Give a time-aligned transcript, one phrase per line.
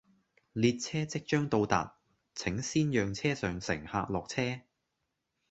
[0.53, 1.95] 列車即將到達，
[2.33, 4.61] 請先讓車上乘客落車